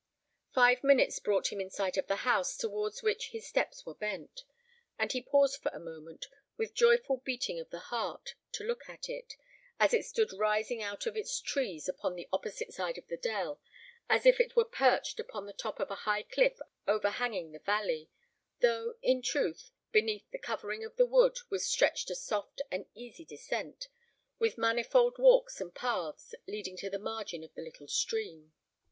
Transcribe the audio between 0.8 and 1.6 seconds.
minutes brought